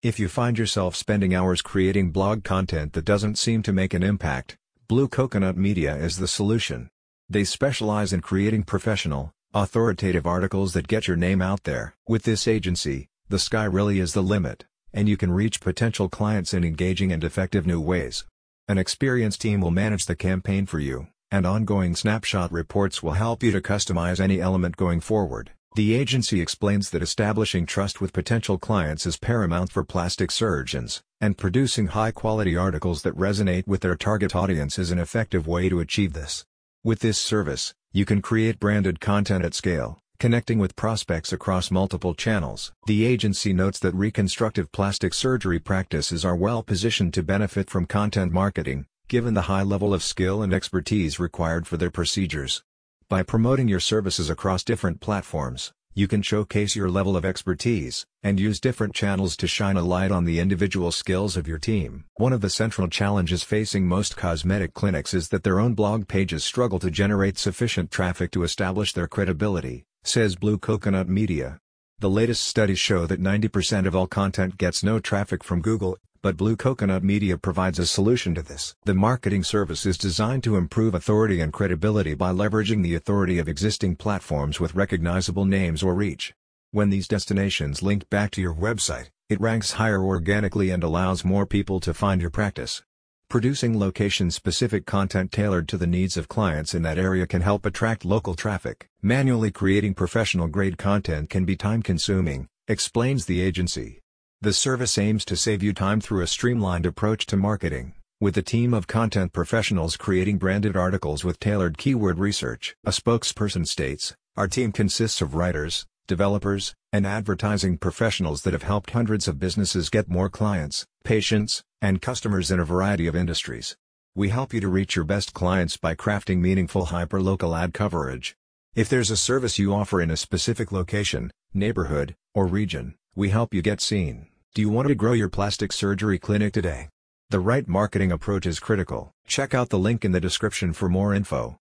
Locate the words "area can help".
96.98-97.66